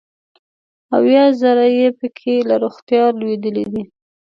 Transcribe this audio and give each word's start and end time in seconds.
اویا 0.97 1.25
زره 1.41 1.65
یې 1.79 1.87
پکې 1.99 2.35
له 2.49 2.55
روغتیا 2.63 3.03
لوېدلي 3.19 3.65
دي. 3.73 3.83